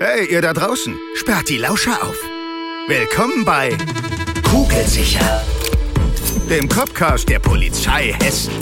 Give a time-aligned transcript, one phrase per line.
[0.00, 2.16] Hey, ihr da draußen, sperrt die Lauscher auf.
[2.88, 3.70] Willkommen bei
[4.42, 5.40] Kugelsicher,
[6.50, 8.52] dem Copcast der Polizei Hessen.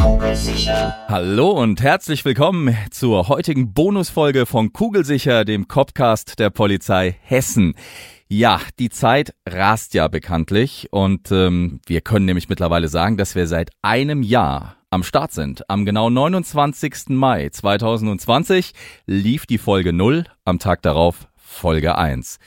[0.00, 0.96] Kugelsicher.
[1.08, 7.74] Hallo und herzlich willkommen zur heutigen Bonusfolge von Kugelsicher, dem Copcast der Polizei Hessen.
[8.28, 13.46] Ja, die Zeit rast ja bekanntlich und ähm, wir können nämlich mittlerweile sagen, dass wir
[13.46, 15.68] seit einem Jahr am Start sind.
[15.68, 17.08] Am genau 29.
[17.08, 18.72] Mai 2020
[19.06, 22.38] lief die Folge 0, am Tag darauf Folge 1.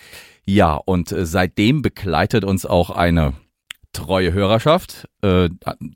[0.46, 3.34] Ja, und äh, seitdem begleitet uns auch eine
[3.92, 5.50] treue Hörerschaft, äh,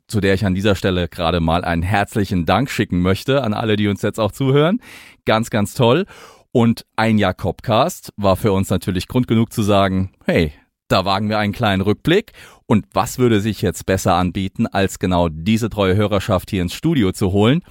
[0.06, 3.76] zu der ich an dieser Stelle gerade mal einen herzlichen Dank schicken möchte an alle,
[3.76, 4.80] die uns jetzt auch zuhören.
[5.24, 6.04] Ganz, ganz toll.
[6.52, 10.52] Und ein Jahr Copcast war für uns natürlich Grund genug zu sagen, hey,
[10.92, 12.32] da wagen wir einen kleinen Rückblick.
[12.66, 17.12] Und was würde sich jetzt besser anbieten, als genau diese treue Hörerschaft hier ins Studio
[17.12, 17.62] zu holen?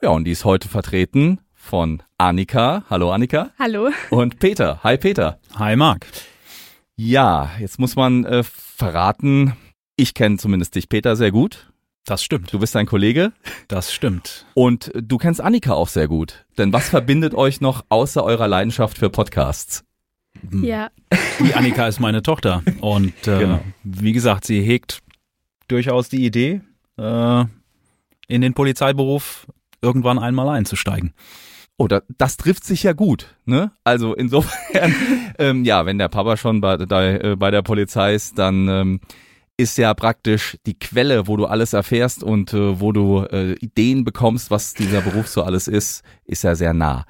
[0.00, 2.84] Ja, und die ist heute vertreten von Annika.
[2.88, 3.50] Hallo Annika.
[3.58, 3.90] Hallo.
[4.10, 4.80] Und Peter.
[4.82, 5.38] Hi Peter.
[5.58, 6.06] Hi Marc.
[6.96, 9.54] Ja, jetzt muss man äh, verraten,
[9.96, 11.70] ich kenne zumindest dich, Peter, sehr gut.
[12.04, 12.52] Das stimmt.
[12.52, 13.32] Du bist ein Kollege.
[13.68, 14.46] Das stimmt.
[14.54, 16.46] Und du kennst Annika auch sehr gut.
[16.58, 19.84] Denn was verbindet euch noch außer eurer Leidenschaft für Podcasts?
[20.50, 20.90] Ja.
[21.40, 22.62] Die Annika ist meine Tochter.
[22.80, 23.60] Und äh, Genau.
[23.84, 25.00] wie gesagt, sie hegt
[25.68, 26.60] durchaus die Idee,
[26.98, 27.44] äh,
[28.28, 29.46] in den Polizeiberuf
[29.80, 31.12] irgendwann einmal einzusteigen.
[31.78, 33.72] Oh, da, das trifft sich ja gut, ne?
[33.82, 34.94] Also insofern,
[35.38, 39.00] ähm, ja, wenn der Papa schon bei, bei, äh, bei der Polizei ist, dann ähm,
[39.56, 44.04] ist ja praktisch die Quelle, wo du alles erfährst und äh, wo du äh, Ideen
[44.04, 47.04] bekommst, was dieser Beruf so alles ist, ist ja sehr nah.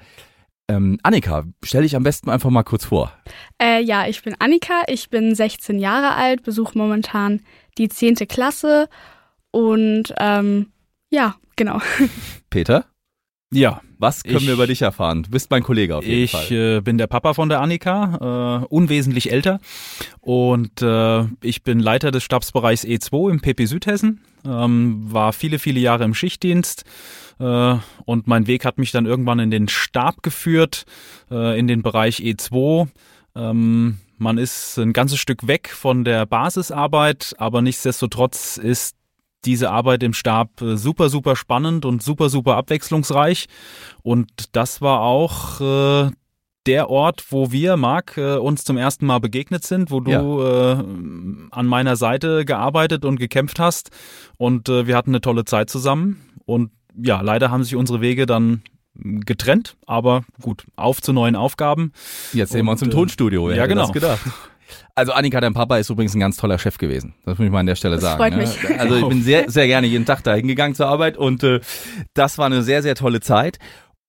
[0.69, 3.11] Ähm, Annika, stell dich am besten einfach mal kurz vor.
[3.61, 7.41] Äh, ja, ich bin Annika, ich bin 16 Jahre alt, besuche momentan
[7.77, 8.15] die 10.
[8.27, 8.87] Klasse
[9.51, 10.71] und ähm,
[11.09, 11.79] ja, genau.
[12.49, 12.85] Peter,
[13.53, 15.23] Ja, was können Ich- wir über dich erfahren?
[15.23, 16.51] Du bist mein Kollege auf jeden ich Fall.
[16.51, 19.59] äh, bin der Papa von der Annika, äh, unwesentlich älter.
[20.21, 25.79] Und äh, ich bin Leiter des Stabsbereichs E2 im PP Südhessen, ähm, war viele, viele
[25.79, 26.83] Jahre im Schichtdienst.
[27.39, 30.85] Äh, und mein Weg hat mich dann irgendwann in den Stab geführt,
[31.31, 32.87] äh, in den Bereich E2.
[33.35, 38.95] Ähm, man ist ein ganzes Stück weg von der Basisarbeit, aber nichtsdestotrotz ist
[39.45, 43.47] diese Arbeit im Stab äh, super, super spannend und super, super abwechslungsreich.
[44.01, 46.11] Und das war auch äh,
[46.65, 50.83] der Ort, wo wir, Marc, äh, uns zum ersten Mal begegnet sind, wo du äh,
[51.51, 53.89] an meiner Seite gearbeitet und gekämpft hast.
[54.37, 56.21] Und äh, wir hatten eine tolle Zeit zusammen.
[56.45, 58.61] Und ja, leider haben sich unsere Wege dann
[58.95, 61.93] getrennt, aber gut, auf zu neuen Aufgaben.
[62.31, 63.51] Jetzt sehen wir uns im äh, Tonstudio.
[63.51, 63.91] Ja, genau.
[64.95, 67.15] Also Annika, dein Papa ist übrigens ein ganz toller Chef gewesen.
[67.25, 68.17] Das muss ich mal an der Stelle Das sagen.
[68.17, 68.39] freut ne?
[68.39, 68.79] mich.
[68.79, 71.59] Also ich bin sehr, sehr gerne jeden Tag da hingegangen zur Arbeit und äh,
[72.13, 73.59] das war eine sehr, sehr tolle Zeit.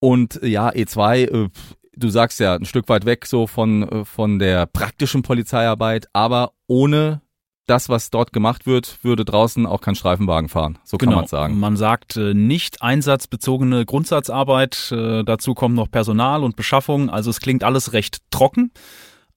[0.00, 1.48] Und äh, ja, E2, äh,
[1.96, 6.52] du sagst ja ein Stück weit weg so von, äh, von der praktischen Polizeiarbeit, aber
[6.66, 7.20] ohne
[7.66, 10.78] das, was dort gemacht wird, würde draußen auch kein Streifenwagen fahren.
[10.84, 11.58] So kann man sagen.
[11.58, 17.40] Man sagt äh, nicht einsatzbezogene Grundsatzarbeit, äh, dazu kommt noch Personal und Beschaffung, also es
[17.40, 18.70] klingt alles recht trocken,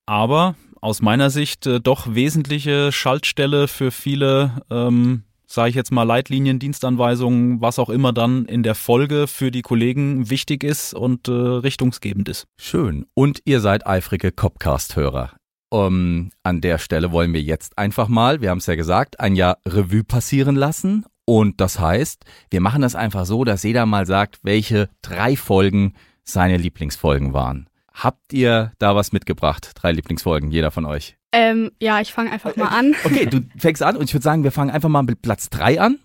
[0.05, 6.03] aber aus meiner Sicht äh, doch wesentliche Schaltstelle für viele, ähm, sage ich jetzt mal,
[6.03, 11.27] Leitlinien, Dienstanweisungen, was auch immer dann in der Folge für die Kollegen wichtig ist und
[11.27, 12.47] äh, richtungsgebend ist.
[12.57, 13.05] Schön.
[13.13, 15.31] Und ihr seid eifrige Copcast-Hörer.
[15.69, 19.35] Um, an der Stelle wollen wir jetzt einfach mal, wir haben es ja gesagt, ein
[19.35, 21.05] Jahr Revue passieren lassen.
[21.25, 25.93] Und das heißt, wir machen das einfach so, dass jeder mal sagt, welche drei Folgen
[26.23, 27.67] seine Lieblingsfolgen waren.
[27.99, 29.71] Habt ihr da was mitgebracht?
[29.73, 31.17] Drei Lieblingsfolgen, jeder von euch.
[31.31, 32.93] Ähm, ja, ich fange einfach mal an.
[33.03, 35.81] Okay, du fängst an und ich würde sagen, wir fangen einfach mal mit Platz drei
[35.81, 35.97] an.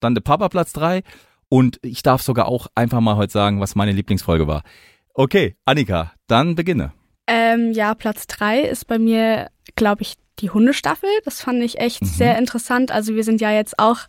[0.00, 1.02] Dann der Papa Platz drei.
[1.48, 4.62] Und ich darf sogar auch einfach mal heute sagen, was meine Lieblingsfolge war.
[5.14, 6.92] Okay, Annika, dann beginne.
[7.28, 11.08] Ähm, ja, Platz drei ist bei mir, glaube ich, die Hundestaffel.
[11.24, 12.06] Das fand ich echt Mhm.
[12.06, 12.90] sehr interessant.
[12.90, 14.00] Also wir sind ja jetzt auch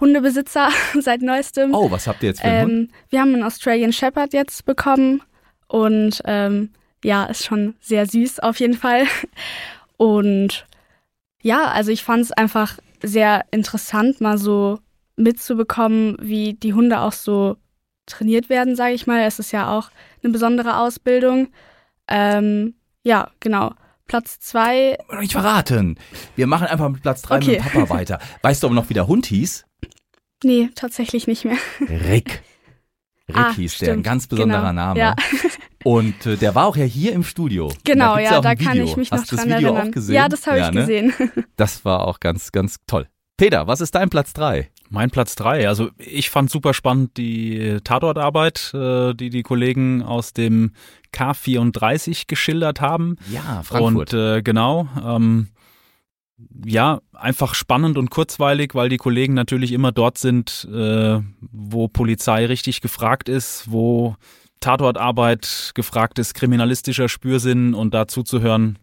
[0.00, 0.68] Hundebesitzer
[1.00, 1.74] seit neuestem.
[1.74, 2.72] Oh, was habt ihr jetzt für einen Hund?
[2.72, 5.22] ähm, wir haben einen Australian Shepherd jetzt bekommen
[5.70, 6.70] und ähm,
[7.04, 9.04] ja, ist schon sehr süß auf jeden Fall.
[9.96, 10.66] Und
[11.42, 14.78] ja, also ich fand es einfach sehr interessant, mal so
[15.16, 17.56] mitzubekommen, wie die Hunde auch so
[18.06, 19.20] trainiert werden, sage ich mal.
[19.26, 19.90] Es ist ja auch
[20.22, 21.48] eine besondere Ausbildung.
[22.08, 22.74] Ähm,
[23.04, 23.74] ja, genau.
[24.06, 25.96] Platz zwei, nicht verraten.
[26.34, 27.50] Wir machen einfach mit Platz drei Okay.
[27.52, 28.18] mit Papa weiter.
[28.42, 29.66] Weißt du aber noch, wie der Hund hieß?
[30.42, 31.58] nee, tatsächlich nicht mehr.
[31.80, 32.42] Rick.
[33.30, 34.04] Rick Ah, hieß der, ein stimmt.
[34.04, 34.72] ganz besonderer Genau.
[34.72, 35.00] Name.
[35.00, 35.16] Ja.
[35.84, 37.72] Und äh, der war auch ja hier im Studio.
[37.84, 39.88] Genau, gibt's ja, da kann ich mich Hast noch dran das Video erinnern.
[39.88, 40.14] auch gesehen?
[40.14, 40.80] Ja, das habe ich ne?
[40.80, 41.12] gesehen.
[41.56, 43.06] Das war auch ganz, ganz toll.
[43.38, 44.70] Peter, was ist dein Platz drei?
[44.90, 45.68] Mein Platz drei.
[45.68, 50.72] Also ich fand super spannend die Tatortarbeit, äh, die die Kollegen aus dem
[51.14, 53.16] K34 geschildert haben.
[53.30, 54.12] Ja, Frankfurt.
[54.12, 55.48] Und äh, genau, ähm,
[56.64, 62.46] ja, einfach spannend und kurzweilig, weil die Kollegen natürlich immer dort sind, äh, wo Polizei
[62.46, 64.16] richtig gefragt ist, wo
[64.60, 68.78] Tatortarbeit gefragt ist, kriminalistischer Spürsinn und dazu zu hören,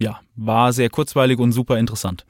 [0.00, 2.24] ja, war sehr kurzweilig und super interessant.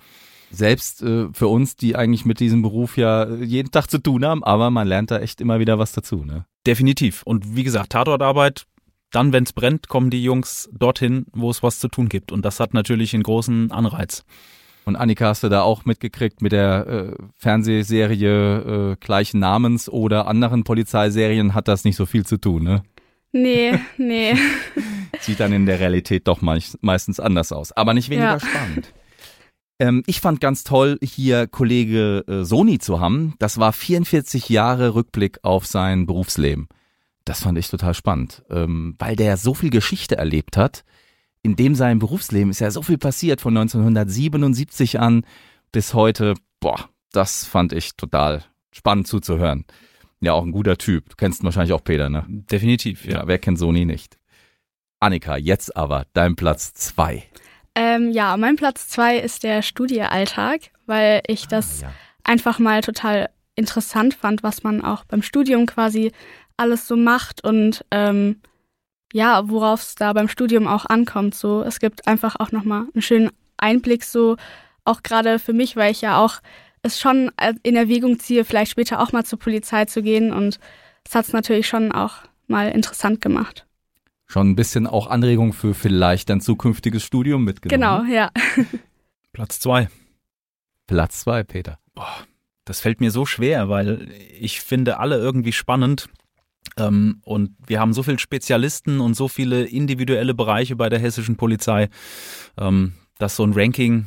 [0.51, 4.45] Selbst äh, für uns, die eigentlich mit diesem Beruf ja jeden Tag zu tun haben,
[4.45, 6.45] aber man lernt da echt immer wieder was dazu, ne?
[6.67, 7.23] Definitiv.
[7.25, 8.67] Und wie gesagt, Tatortarbeit,
[9.13, 12.33] dann, wenn es brennt, kommen die Jungs dorthin, wo es was zu tun gibt.
[12.33, 14.25] Und das hat natürlich einen großen Anreiz.
[14.85, 20.27] Und Annika, hast du da auch mitgekriegt mit der äh, Fernsehserie äh, gleichen Namens oder
[20.27, 22.83] anderen Polizeiserien hat das nicht so viel zu tun, ne?
[23.31, 24.35] Nee, nee.
[25.21, 27.73] Sieht dann in der Realität doch meistens anders aus.
[27.73, 28.41] Aber nicht weniger ja.
[28.41, 28.93] spannend.
[29.79, 33.35] Ähm, ich fand ganz toll, hier Kollege äh, Soni zu haben.
[33.39, 36.69] Das war 44 Jahre Rückblick auf sein Berufsleben.
[37.25, 40.85] Das fand ich total spannend, ähm, weil der so viel Geschichte erlebt hat
[41.43, 45.25] in dem seinem Berufsleben ist ja so viel passiert von 1977 an
[45.73, 46.35] bis heute.
[46.61, 49.65] Boah, das fand ich total spannend zuzuhören.
[50.21, 51.09] Ja, auch ein guter Typ.
[51.11, 52.25] Du kennst wahrscheinlich auch Peter, ne?
[52.29, 53.19] Definitiv, ja.
[53.19, 54.19] ja wer kennt Sony nicht?
[55.01, 57.25] Annika, jetzt aber dein Platz zwei.
[57.75, 61.93] Ähm, ja, mein Platz zwei ist der Studiealltag, weil ich ah, das ah, ja.
[62.23, 66.13] einfach mal total interessant fand, was man auch beim Studium quasi
[66.63, 68.41] alles so macht und ähm,
[69.13, 71.35] ja, worauf es da beim Studium auch ankommt.
[71.35, 74.37] So, es gibt einfach auch nochmal einen schönen Einblick, so
[74.85, 76.41] auch gerade für mich, weil ich ja auch
[76.83, 77.31] es schon
[77.63, 80.59] in Erwägung ziehe, vielleicht später auch mal zur Polizei zu gehen und
[81.07, 82.17] es hat es natürlich schon auch
[82.49, 83.67] mal interessant gemacht.
[84.27, 88.07] Schon ein bisschen auch Anregung für vielleicht dein zukünftiges Studium mitgenommen.
[88.07, 88.31] Genau, ja.
[89.33, 89.89] Platz zwei.
[90.87, 91.79] Platz zwei, Peter.
[91.95, 92.25] Boah,
[92.65, 96.09] das fällt mir so schwer, weil ich finde alle irgendwie spannend.
[96.77, 101.37] Ähm, und wir haben so viele Spezialisten und so viele individuelle Bereiche bei der hessischen
[101.37, 101.89] Polizei,
[102.59, 104.07] ähm, dass so ein Ranking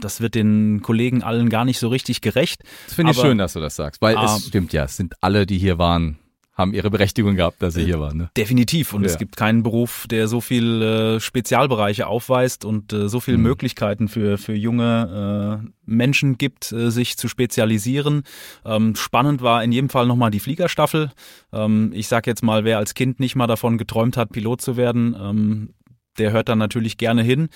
[0.00, 2.62] das wird den Kollegen allen gar nicht so richtig gerecht.
[2.86, 4.38] Das finde ich schön, dass du das sagst, weil es ah.
[4.38, 6.18] stimmt ja, es sind alle, die hier waren,
[6.58, 8.18] haben ihre Berechtigung gehabt, dass sie hier waren.
[8.18, 8.30] Ne?
[8.36, 8.92] Definitiv.
[8.92, 9.06] Und ja.
[9.06, 13.44] es gibt keinen Beruf, der so viel äh, Spezialbereiche aufweist und äh, so viele mhm.
[13.44, 18.24] Möglichkeiten für, für junge äh, Menschen gibt, äh, sich zu spezialisieren.
[18.64, 21.12] Ähm, spannend war in jedem Fall nochmal die Fliegerstaffel.
[21.52, 24.76] Ähm, ich sag jetzt mal, wer als Kind nicht mal davon geträumt hat, Pilot zu
[24.76, 25.74] werden, ähm,
[26.18, 27.50] der hört dann natürlich gerne hin.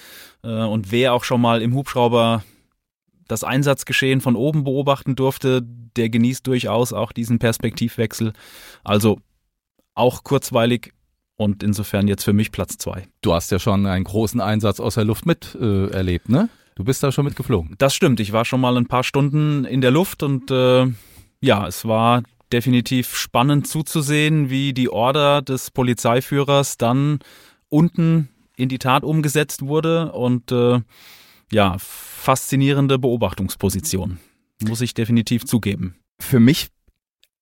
[0.44, 2.44] Äh, und wer auch schon mal im Hubschrauber
[3.28, 5.62] das Einsatzgeschehen von oben beobachten durfte,
[5.96, 8.32] der genießt durchaus auch diesen Perspektivwechsel.
[8.84, 9.18] Also
[9.94, 10.92] auch kurzweilig
[11.36, 13.08] und insofern jetzt für mich Platz zwei.
[13.20, 16.48] Du hast ja schon einen großen Einsatz aus der Luft miterlebt, äh, ne?
[16.74, 17.74] Du bist da schon mitgeflogen.
[17.76, 18.18] Das stimmt.
[18.20, 20.86] Ich war schon mal ein paar Stunden in der Luft und äh,
[21.40, 22.22] ja, es war
[22.52, 27.18] definitiv spannend zuzusehen, wie die Order des Polizeiführers dann
[27.68, 30.80] unten in die Tat umgesetzt wurde und äh,
[31.52, 34.18] ja, faszinierende Beobachtungsposition.
[34.66, 35.96] Muss ich definitiv zugeben.
[36.18, 36.68] Für mich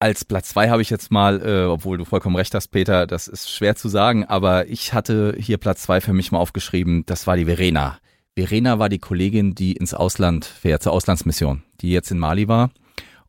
[0.00, 3.28] als Platz zwei habe ich jetzt mal, äh, obwohl du vollkommen recht hast, Peter, das
[3.28, 7.26] ist schwer zu sagen, aber ich hatte hier Platz zwei für mich mal aufgeschrieben, das
[7.26, 7.98] war die Verena.
[8.34, 12.70] Verena war die Kollegin, die ins Ausland fährt, zur Auslandsmission, die jetzt in Mali war.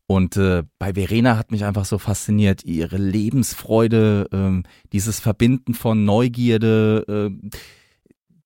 [0.06, 6.04] Und äh, bei Verena hat mich einfach so fasziniert, ihre Lebensfreude, ähm, dieses Verbinden von
[6.04, 7.50] Neugierde, äh,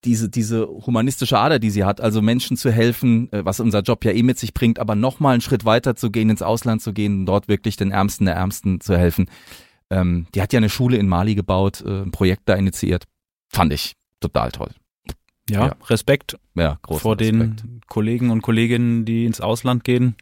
[0.05, 4.05] diese, diese humanistische Ader, die sie hat, also Menschen zu helfen, äh, was unser Job
[4.05, 6.93] ja eh mit sich bringt, aber nochmal einen Schritt weiter zu gehen, ins Ausland zu
[6.93, 9.27] gehen, dort wirklich den Ärmsten der Ärmsten zu helfen.
[9.91, 13.05] Ähm, die hat ja eine Schule in Mali gebaut, äh, ein Projekt da initiiert.
[13.49, 14.71] Fand ich total toll.
[15.49, 15.77] Ja, ja.
[15.87, 17.21] Respekt ja, vor Respekt.
[17.63, 20.17] den Kollegen und Kolleginnen, die ins Ausland gehen.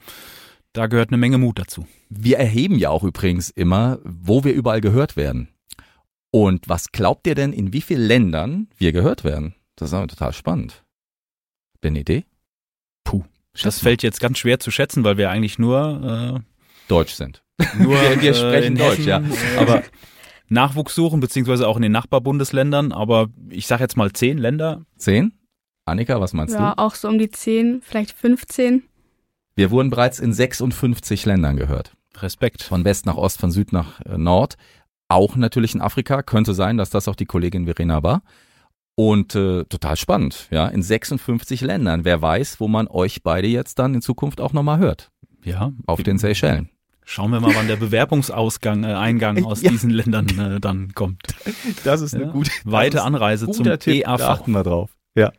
[0.75, 1.87] Da gehört eine Menge Mut dazu.
[2.11, 5.49] Wir erheben ja auch übrigens immer, wo wir überall gehört werden.
[6.31, 9.55] Und was glaubt ihr denn, in wie vielen Ländern wir gehört werden?
[9.77, 10.85] Das ist aber total spannend.
[11.75, 12.25] Habt ihr eine Idee?
[13.05, 13.25] Puh.
[13.63, 16.41] Das fällt jetzt ganz schwer zu schätzen, weil wir eigentlich nur äh,
[16.89, 17.43] Deutsch sind.
[17.79, 19.19] Nur, wir, wir sprechen äh, Deutsch, Hessen, ja.
[19.21, 19.83] Äh, aber
[20.49, 24.85] Nachwuchs suchen, beziehungsweise auch in den Nachbarbundesländern, aber ich sag jetzt mal zehn Länder.
[24.97, 25.33] Zehn?
[25.87, 26.65] Annika, was meinst ja, du?
[26.65, 28.85] Ja, auch so um die zehn, vielleicht 15.
[29.55, 31.93] Wir wurden bereits in 56 Ländern gehört.
[32.17, 32.63] Respekt.
[32.63, 34.57] Von West nach Ost, von Süd nach äh, Nord.
[35.09, 36.23] Auch natürlich in Afrika.
[36.23, 38.23] Könnte sein, dass das auch die Kollegin Verena war.
[38.97, 42.05] Und äh, total spannend, ja, in 56 Ländern.
[42.05, 45.11] Wer weiß, wo man euch beide jetzt dann in Zukunft auch nochmal hört.
[45.45, 45.73] Ja.
[45.87, 46.71] Auf den Seychellen.
[47.05, 49.71] Schauen wir mal, wann der Bewerbungsausgang, äh, Eingang aus ja.
[49.71, 51.23] diesen Ländern äh, dann kommt.
[51.85, 52.31] Das ist eine ja.
[52.31, 54.17] gute weite Anreise zum Tipp, EAV.
[54.17, 54.91] Da achten wir drauf.
[55.15, 55.33] Ja.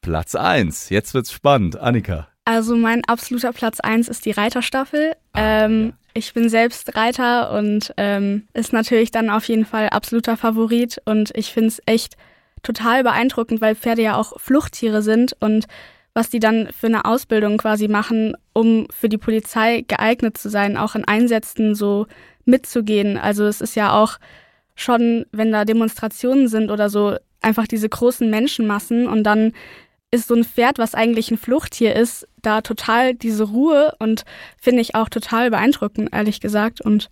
[0.00, 0.88] Platz eins.
[0.90, 1.76] Jetzt wird's spannend.
[1.76, 5.14] Annika, Also mein absoluter Platz eins ist die Reiterstaffel.
[5.32, 5.92] Ah, ähm, ja.
[6.14, 11.02] Ich bin selbst Reiter und ähm, ist natürlich dann auf jeden Fall absoluter Favorit.
[11.04, 12.16] Und ich finde es echt
[12.66, 15.66] total beeindruckend, weil Pferde ja auch Fluchttiere sind und
[16.14, 20.76] was die dann für eine Ausbildung quasi machen, um für die Polizei geeignet zu sein,
[20.76, 22.06] auch in Einsätzen so
[22.46, 23.18] mitzugehen.
[23.18, 24.18] Also es ist ja auch
[24.74, 29.52] schon, wenn da Demonstrationen sind oder so, einfach diese großen Menschenmassen und dann
[30.10, 34.24] ist so ein Pferd, was eigentlich ein Fluchttier ist, da total diese Ruhe und
[34.58, 37.10] finde ich auch total beeindruckend, ehrlich gesagt, und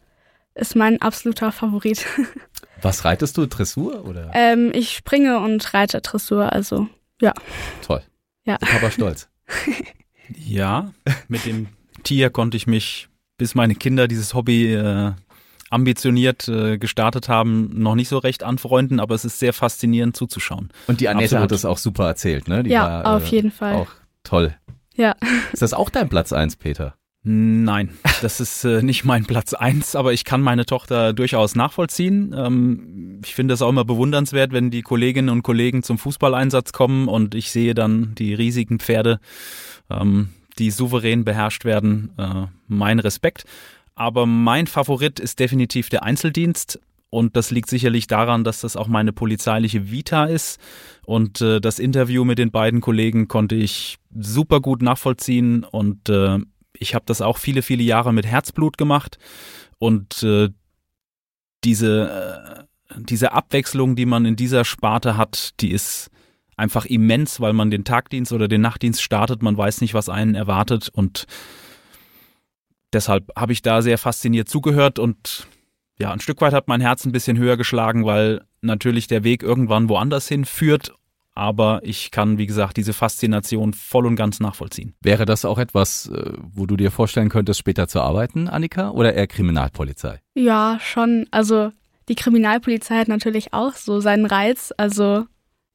[0.55, 2.07] ist mein absoluter Favorit.
[2.83, 3.47] Was reitest du?
[3.47, 4.31] Dressur oder?
[4.35, 6.89] ähm, ich springe und reite Dressur, also
[7.21, 7.33] ja.
[7.87, 8.03] Toll.
[8.45, 8.57] Ja.
[8.57, 9.29] Ist Papa stolz.
[10.39, 10.93] Ja,
[11.29, 11.69] mit dem
[12.03, 15.13] Tier konnte ich mich, bis meine Kinder dieses Hobby äh,
[15.71, 20.71] ambitioniert äh, gestartet haben, noch nicht so recht anfreunden, aber es ist sehr faszinierend zuzuschauen.
[20.87, 21.43] Und die Annette Absolut.
[21.43, 22.63] hat das auch super erzählt, ne?
[22.63, 23.75] Die ja, war, auf äh, jeden Fall.
[23.75, 23.91] Auch
[24.23, 24.55] toll.
[24.95, 25.15] Ja.
[25.53, 26.95] Ist das auch dein Platz eins, Peter?
[27.27, 27.89] Nein,
[28.21, 32.35] das ist äh, nicht mein Platz eins, aber ich kann meine Tochter durchaus nachvollziehen.
[32.37, 37.09] Ähm, ich finde es auch immer bewundernswert, wenn die Kolleginnen und Kollegen zum Fußballeinsatz kommen
[37.09, 39.21] und ich sehe dann die riesigen Pferde,
[39.89, 40.29] ähm,
[40.59, 42.11] die souverän beherrscht werden.
[42.19, 43.45] Äh, mein Respekt.
[43.95, 46.79] Aber mein Favorit ist definitiv der Einzeldienst.
[47.09, 50.59] Und das liegt sicherlich daran, dass das auch meine polizeiliche Vita ist.
[51.07, 55.65] Und äh, das Interview mit den beiden Kollegen konnte ich super gut nachvollziehen.
[55.65, 56.41] Und äh,
[56.79, 59.19] ich habe das auch viele, viele Jahre mit Herzblut gemacht.
[59.79, 60.51] Und äh,
[61.65, 66.11] diese, äh, diese Abwechslung, die man in dieser Sparte hat, die ist
[66.57, 69.43] einfach immens, weil man den Tagdienst oder den Nachtdienst startet.
[69.43, 70.89] Man weiß nicht, was einen erwartet.
[70.89, 71.27] Und
[72.93, 75.47] deshalb habe ich da sehr fasziniert zugehört und
[75.99, 79.45] ja, ein Stück weit hat mein Herz ein bisschen höher geschlagen, weil natürlich der Weg
[79.45, 80.93] irgendwann woanders hin führt.
[81.35, 84.95] Aber ich kann, wie gesagt, diese Faszination voll und ganz nachvollziehen.
[85.01, 88.91] Wäre das auch etwas, äh, wo du dir vorstellen könntest, später zu arbeiten, Annika?
[88.91, 90.21] Oder eher Kriminalpolizei?
[90.35, 91.27] Ja, schon.
[91.33, 91.73] Also
[92.09, 94.73] die Kriminalpolizei hat natürlich auch so seinen Reiz.
[94.77, 95.27] Also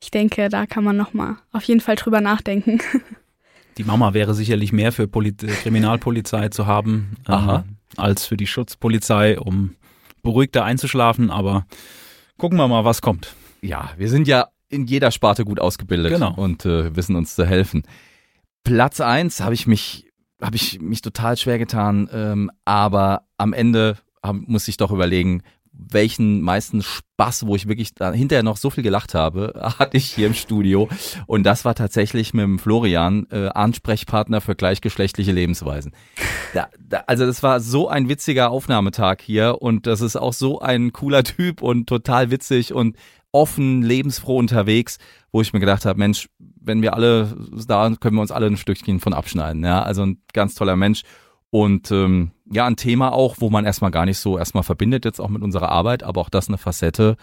[0.02, 2.80] ich denke, da kann man nochmal auf jeden Fall drüber nachdenken.
[3.78, 7.64] Die Mama wäre sicherlich mehr für Poli äh, Kriminalpolizei zu haben äh, Aha.
[7.96, 9.76] als für die Schutzpolizei, um
[10.22, 11.32] beruhigter einzuschlafen.
[11.32, 11.66] Aber
[12.38, 13.36] gucken wir mal, was kommt.
[13.62, 16.34] Ja, wir sind ja in jeder Sparte gut ausgebildet Genau.
[16.36, 17.84] und äh, wissen uns zu helfen.
[18.64, 20.06] Platz eins habe ich mich
[20.42, 25.44] habe ich mich total schwer getan, ähm, aber am Ende hab, muss ich doch überlegen,
[25.74, 30.06] welchen meisten Spaß, wo ich wirklich da hinterher noch so viel gelacht habe, hatte ich
[30.14, 30.88] hier im Studio.
[31.26, 35.94] Und das war tatsächlich mit dem Florian, äh, Ansprechpartner für gleichgeschlechtliche Lebensweisen.
[36.54, 40.60] Da, da, also das war so ein witziger Aufnahmetag hier und das ist auch so
[40.60, 42.96] ein cooler Typ und total witzig und
[43.32, 44.98] offen, lebensfroh unterwegs,
[45.32, 47.36] wo ich mir gedacht habe, Mensch, wenn wir alle
[47.68, 49.64] da können wir uns alle ein Stückchen von abschneiden.
[49.64, 51.04] Ja, also ein ganz toller Mensch.
[51.52, 55.20] Und ähm, ja, ein Thema auch, wo man erstmal gar nicht so erstmal verbindet, jetzt
[55.20, 57.18] auch mit unserer Arbeit, aber auch das eine Facette,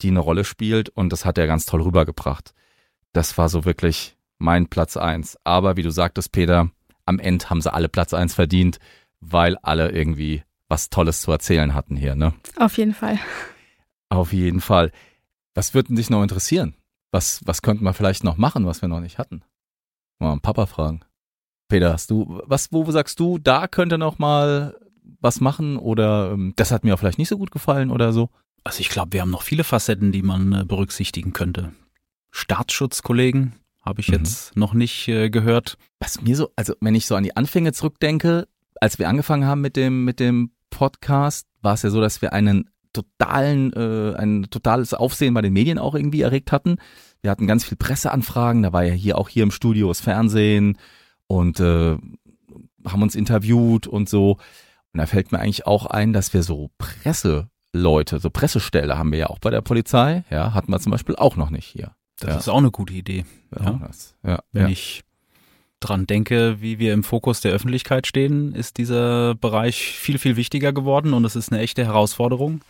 [0.00, 2.54] die eine Rolle spielt und das hat er ganz toll rübergebracht.
[3.12, 5.38] Das war so wirklich mein Platz eins.
[5.44, 6.70] Aber wie du sagtest, Peter,
[7.06, 8.78] am Ende haben sie alle Platz eins verdient,
[9.20, 12.32] weil alle irgendwie was Tolles zu erzählen hatten hier, ne?
[12.58, 13.18] auf jeden Fall.
[14.08, 14.92] Auf jeden Fall.
[15.54, 16.74] Was würde dich noch interessieren?
[17.12, 19.42] Was, was könnten wir vielleicht noch machen, was wir noch nicht hatten?
[20.18, 21.00] Mal einen Papa fragen.
[21.68, 24.76] Peter, hast du, was, wo sagst du, da könnte noch mal
[25.20, 28.30] was machen oder ähm, das hat mir auch vielleicht nicht so gut gefallen oder so?
[28.64, 31.72] Also ich glaube, wir haben noch viele Facetten, die man äh, berücksichtigen könnte.
[32.30, 34.14] Staatsschutzkollegen habe ich Mhm.
[34.14, 35.78] jetzt noch nicht äh, gehört.
[36.00, 38.48] Was mir so, also wenn ich so an die Anfänge zurückdenke,
[38.80, 42.32] als wir angefangen haben mit dem, mit dem Podcast, war es ja so, dass wir
[42.32, 46.76] einen totalen, äh, ein totales Aufsehen bei den Medien auch irgendwie erregt hatten.
[47.20, 50.78] Wir hatten ganz viel Presseanfragen, da war ja hier auch hier im Studio das Fernsehen
[51.26, 51.96] und äh,
[52.86, 54.32] haben uns interviewt und so.
[54.92, 59.18] Und da fällt mir eigentlich auch ein, dass wir so Presseleute, so Pressestelle haben wir
[59.18, 61.92] ja auch bei der Polizei, ja, hatten wir zum Beispiel auch noch nicht hier.
[62.20, 62.36] Das Ja.
[62.38, 63.24] ist auch eine gute Idee.
[63.58, 63.90] Ja, Ja.
[64.30, 65.02] ja, Wenn ich
[65.88, 70.72] dran denke, wie wir im Fokus der Öffentlichkeit stehen, ist dieser Bereich viel, viel wichtiger
[70.72, 72.62] geworden und es ist eine echte Herausforderung,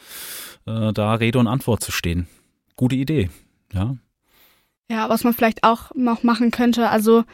[0.66, 2.26] äh, da Rede und Antwort zu stehen.
[2.76, 3.30] Gute Idee.
[3.72, 3.96] Ja.
[4.90, 7.24] Ja, was man vielleicht auch noch machen könnte, also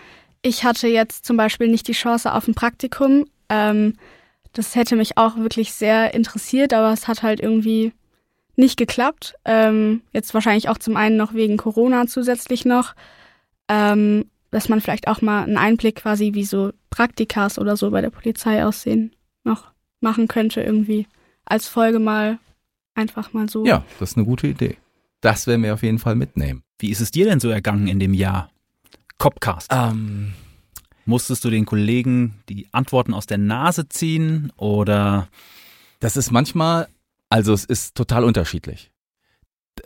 [0.43, 3.27] ich hatte jetzt zum Beispiel nicht die Chance auf ein Praktikum.
[3.49, 3.95] Ähm,
[4.53, 7.93] das hätte mich auch wirklich sehr interessiert, aber es hat halt irgendwie
[8.57, 9.35] nicht geklappt.
[9.45, 12.95] Ähm, jetzt wahrscheinlich auch zum einen noch wegen Corona zusätzlich noch.
[13.69, 18.01] Ähm, dass man vielleicht auch mal einen Einblick quasi, wie so Praktikas oder so bei
[18.01, 19.15] der Polizei aussehen,
[19.45, 19.69] noch
[20.01, 21.07] machen könnte irgendwie.
[21.45, 22.39] Als Folge mal
[22.95, 23.65] einfach mal so.
[23.65, 24.77] ja, das ist eine gute Idee.
[25.21, 26.63] Das werden wir auf jeden Fall mitnehmen.
[26.79, 28.51] Wie ist es dir denn so ergangen in dem Jahr?
[29.19, 29.69] Copcast.
[29.71, 30.33] Ähm,
[31.05, 35.29] Musstest du den Kollegen die Antworten aus der Nase ziehen oder?
[35.99, 36.89] Das ist manchmal,
[37.29, 38.91] also es ist total unterschiedlich.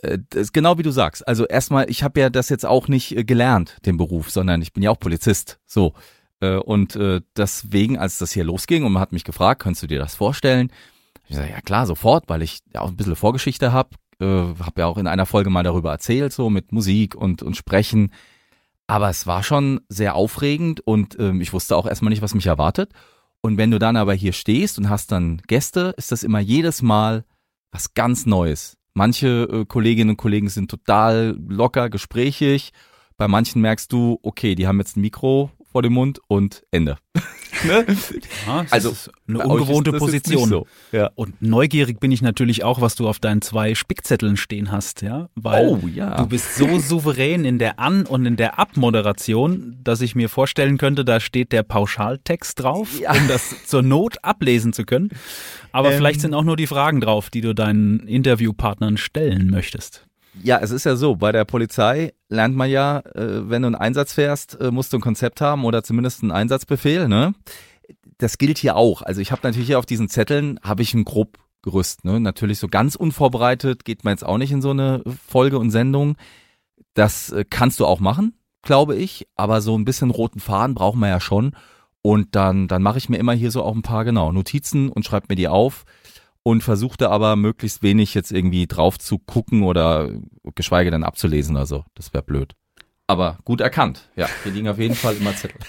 [0.03, 1.27] Äh, das genau wie du sagst.
[1.27, 4.73] Also erstmal, ich habe ja das jetzt auch nicht äh, gelernt, den Beruf, sondern ich
[4.73, 5.59] bin ja auch Polizist.
[5.65, 5.93] So.
[6.41, 6.97] Äh, und
[7.37, 10.71] deswegen, als das hier losging und man hat mich gefragt, kannst du dir das vorstellen?
[11.27, 13.89] Ich sage, ja klar, sofort, weil ich ja auch ein bisschen Vorgeschichte habe.
[14.19, 17.57] Äh, habe ja auch in einer Folge mal darüber erzählt, so mit Musik und, und
[17.57, 18.11] Sprechen.
[18.87, 22.45] Aber es war schon sehr aufregend und ähm, ich wusste auch erstmal nicht, was mich
[22.45, 22.91] erwartet.
[23.41, 26.81] Und wenn du dann aber hier stehst und hast dann Gäste, ist das immer jedes
[26.81, 27.25] Mal
[27.71, 28.77] was ganz Neues.
[28.97, 32.71] Manche äh, Kolleginnen und Kollegen sind total locker, gesprächig.
[33.17, 36.95] Bei manchen merkst du, okay, die haben jetzt ein Mikro vor dem Mund und Ende.
[37.65, 37.85] ne?
[38.47, 38.93] ja, also
[39.27, 40.47] eine ungewohnte Position.
[40.47, 40.67] So.
[40.93, 41.11] Ja.
[41.15, 45.27] Und neugierig bin ich natürlich auch, was du auf deinen zwei Spickzetteln stehen hast, ja,
[45.35, 46.15] weil oh, ja.
[46.15, 50.77] du bist so souverän in der An- und in der Abmoderation, dass ich mir vorstellen
[50.77, 53.11] könnte, da steht der Pauschaltext drauf, ja.
[53.11, 55.09] um das zur Not ablesen zu können.
[55.73, 60.04] Aber ähm, vielleicht sind auch nur die Fragen drauf, die du deinen Interviewpartnern stellen möchtest.
[60.43, 63.75] Ja, es ist ja so, bei der Polizei lernt man ja, äh, wenn du einen
[63.75, 67.33] Einsatz fährst, äh, musst du ein Konzept haben oder zumindest einen Einsatzbefehl, ne?
[68.17, 69.01] Das gilt hier auch.
[69.01, 72.19] Also ich habe natürlich hier auf diesen Zetteln, habe ich ein grob Gerüst, ne?
[72.19, 76.15] Natürlich so ganz unvorbereitet geht man jetzt auch nicht in so eine Folge und Sendung.
[76.93, 80.99] Das äh, kannst du auch machen, glaube ich, aber so ein bisschen roten Faden brauchen
[80.99, 81.55] wir ja schon.
[82.01, 85.05] Und dann, dann mache ich mir immer hier so auch ein paar, genau, Notizen und
[85.05, 85.85] schreibe mir die auf
[86.47, 90.11] und versuchte aber möglichst wenig jetzt irgendwie drauf zu gucken oder
[90.53, 91.83] geschweige denn abzulesen oder so.
[91.95, 92.53] Das wäre blöd.
[93.07, 94.09] Aber gut erkannt.
[94.15, 95.59] Ja, hier liegen auf jeden Fall immer Zettel.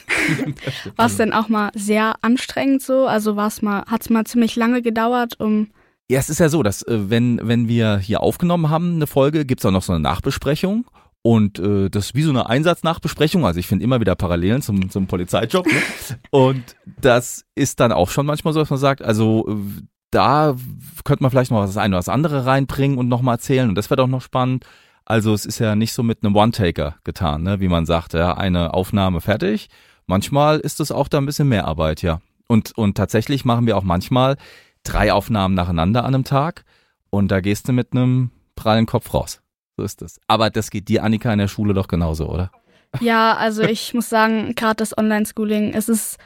[0.96, 3.06] war es denn auch mal sehr anstrengend so?
[3.06, 5.68] Also war es mal, hat es mal ziemlich lange gedauert, um
[6.08, 9.44] ja, es ist ja so, dass äh, wenn, wenn wir hier aufgenommen haben, eine Folge,
[9.44, 10.86] gibt's auch noch so eine Nachbesprechung.
[11.22, 13.44] Und äh, das ist wie so eine Einsatznachbesprechung.
[13.44, 15.66] Also ich finde immer wieder Parallelen zum, zum Polizeijob.
[15.66, 15.82] Ne?
[16.30, 16.62] Und
[17.00, 19.82] das ist dann auch schon manchmal so, dass man sagt, also äh,
[20.16, 20.56] da
[21.04, 23.90] könnte man vielleicht noch das eine oder das andere reinbringen und nochmal erzählen und das
[23.90, 24.64] wäre doch noch spannend.
[25.04, 27.60] Also es ist ja nicht so mit einem One-Taker getan, ne?
[27.60, 29.68] wie man sagt, ja, eine Aufnahme fertig.
[30.06, 32.20] Manchmal ist es auch da ein bisschen mehr Arbeit, ja.
[32.48, 34.36] Und, und tatsächlich machen wir auch manchmal
[34.84, 36.64] drei Aufnahmen nacheinander an einem Tag
[37.10, 39.42] und da gehst du mit einem prallen Kopf raus.
[39.76, 40.18] So ist es.
[40.26, 42.50] Aber das geht dir, Annika, in der Schule doch genauso, oder?
[43.00, 46.18] Ja, also ich muss sagen, gerade das Online-Schooling, es ist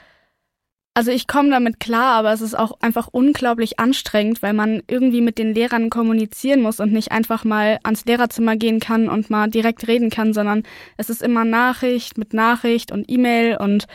[0.95, 5.21] also ich komme damit klar, aber es ist auch einfach unglaublich anstrengend, weil man irgendwie
[5.21, 9.49] mit den Lehrern kommunizieren muss und nicht einfach mal ans Lehrerzimmer gehen kann und mal
[9.49, 10.65] direkt reden kann, sondern
[10.97, 13.87] es ist immer Nachricht mit Nachricht und E-Mail und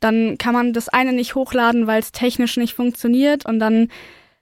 [0.00, 3.88] dann kann man das eine nicht hochladen, weil es technisch nicht funktioniert und dann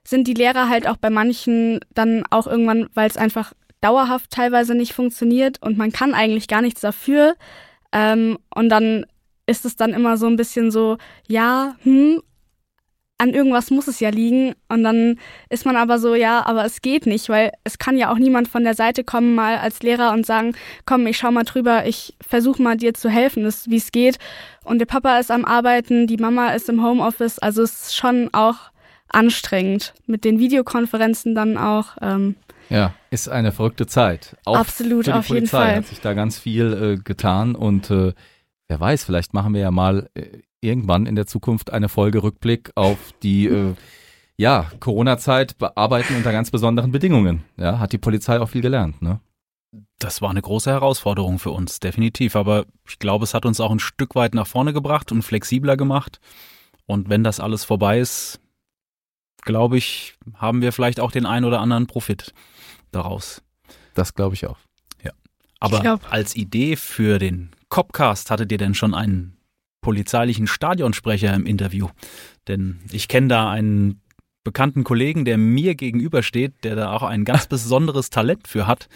[0.05, 4.75] sind die Lehrer halt auch bei manchen dann auch irgendwann, weil es einfach dauerhaft teilweise
[4.75, 7.35] nicht funktioniert und man kann eigentlich gar nichts dafür.
[7.93, 9.07] Ähm, und dann
[9.47, 12.21] ist es dann immer so ein bisschen so, ja, hm,
[13.19, 14.55] an irgendwas muss es ja liegen.
[14.69, 18.13] Und dann ist man aber so, ja, aber es geht nicht, weil es kann ja
[18.13, 20.55] auch niemand von der Seite kommen, mal als Lehrer und sagen,
[20.85, 24.19] komm, ich schau mal drüber, ich versuche mal dir zu helfen, wie es geht.
[24.65, 28.29] Und der Papa ist am Arbeiten, die Mama ist im Homeoffice, also es ist schon
[28.33, 28.71] auch
[29.09, 29.95] anstrengend.
[30.07, 31.97] Mit den Videokonferenzen dann auch.
[32.03, 32.37] Ähm,
[32.69, 34.37] ja, ist eine verrückte Zeit.
[34.45, 35.77] Auch Absolut, für die auf Polizei jeden Fall.
[35.77, 38.13] hat sich da ganz viel äh, getan und äh,
[38.69, 42.73] wer weiß, vielleicht machen wir ja mal äh, irgendwann in der Zukunft eine Folge Rückblick
[42.75, 43.75] auf die äh,
[44.37, 47.45] ja, Corona-Zeit bearbeiten unter ganz besonderen Bedingungen.
[47.57, 49.21] Ja, hat die Polizei auch viel gelernt, ne?
[49.99, 52.37] Das war eine große Herausforderung für uns, definitiv.
[52.37, 55.77] Aber ich glaube, es hat uns auch ein Stück weit nach vorne gebracht und flexibler
[55.77, 56.21] gemacht.
[56.87, 58.41] Und wenn das alles vorbei ist,
[59.43, 62.35] glaube ich, haben wir vielleicht auch den einen oder anderen Profit
[62.93, 63.43] daraus.
[63.95, 64.59] Das glaube ich auch.
[65.03, 65.13] Ja.
[65.61, 69.37] Aber als Idee für den Copcast hattet ihr denn schon einen
[69.81, 71.89] polizeilichen Stadionsprecher im Interview?
[72.49, 74.01] Denn ich kenne da einen
[74.45, 78.89] bekannten Kollegen, der mir gegenübersteht, der da auch ein ganz besonderes Talent für hat.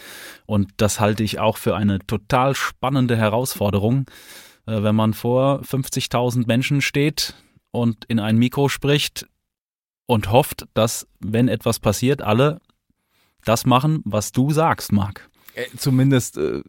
[0.45, 4.05] Und das halte ich auch für eine total spannende Herausforderung,
[4.65, 7.35] äh, wenn man vor 50.000 Menschen steht
[7.71, 9.27] und in ein Mikro spricht
[10.05, 12.61] und hofft, dass, wenn etwas passiert, alle
[13.43, 15.29] das machen, was du sagst, Marc.
[15.55, 16.61] Äh, zumindest äh,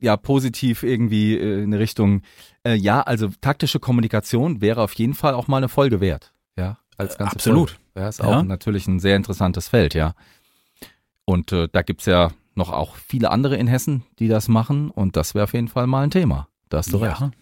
[0.00, 2.22] ja positiv irgendwie äh, in Richtung,
[2.64, 6.32] äh, ja, also taktische Kommunikation wäre auf jeden Fall auch mal eine Folge wert.
[6.56, 7.70] Ja, als ganze Absolut.
[7.70, 7.82] Folge.
[7.96, 8.42] Ja, ist auch ja.
[8.42, 10.14] natürlich ein sehr interessantes Feld, ja.
[11.24, 15.16] Und äh, da gibt's ja noch auch viele andere in Hessen, die das machen und
[15.16, 16.48] das wäre auf jeden Fall mal ein Thema.
[16.68, 17.12] Da hast du ja.
[17.12, 17.32] recht.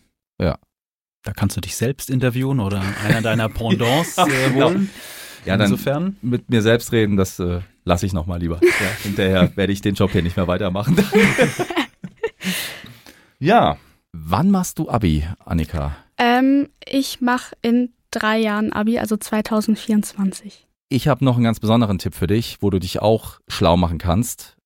[0.40, 0.58] Ja.
[1.22, 4.66] Da kannst du dich selbst interviewen oder einer deiner Pendants äh, genau.
[4.66, 4.90] holen.
[5.44, 6.16] Ja, dann Insofern.
[6.20, 8.60] mit mir selbst reden, das äh, lasse ich nochmal lieber.
[8.62, 10.96] Ja, hinterher werde ich den Job hier nicht mehr weitermachen.
[13.38, 13.76] Ja.
[14.12, 15.96] Wann machst du Abi, Annika?
[16.16, 20.66] Ähm, ich mache in drei Jahren Abi, also 2024.
[20.88, 23.98] Ich habe noch einen ganz besonderen Tipp für dich, wo du dich auch schlau machen
[23.98, 24.56] kannst,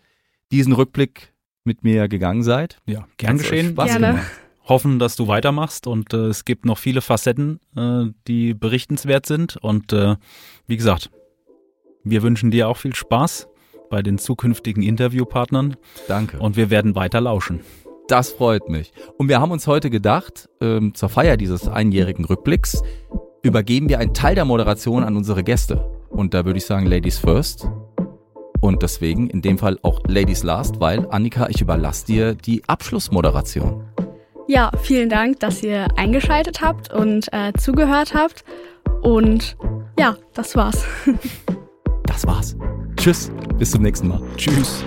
[0.52, 2.78] diesen Rückblick mit mir gegangen seid.
[2.86, 3.71] Ja, gern geschehen.
[3.71, 4.08] Spaß Gerne.
[4.10, 4.32] gemacht.
[4.65, 9.58] Hoffen, dass du weitermachst und äh, es gibt noch viele Facetten, äh, die berichtenswert sind.
[9.58, 10.17] Und äh,
[10.67, 11.10] wie gesagt,
[12.10, 13.48] wir wünschen dir auch viel Spaß
[13.89, 15.76] bei den zukünftigen Interviewpartnern
[16.08, 16.39] Danke.
[16.39, 17.62] und wir werden weiter lauschen.
[18.08, 18.93] Das freut mich.
[19.17, 22.82] Und wir haben uns heute gedacht, ähm, zur Feier dieses einjährigen Rückblicks
[23.41, 25.89] übergeben wir einen Teil der Moderation an unsere Gäste.
[26.10, 27.67] Und da würde ich sagen, Ladies first.
[28.62, 33.84] Und deswegen in dem Fall auch Ladies last, weil Annika, ich überlasse dir die Abschlussmoderation.
[34.48, 38.46] Ja, vielen Dank, dass ihr eingeschaltet habt und äh, zugehört habt.
[39.02, 39.58] Und
[40.00, 40.86] ja, das war's.
[42.08, 42.56] Das war's.
[42.96, 44.22] Tschüss, bis zum nächsten Mal.
[44.36, 44.84] Tschüss.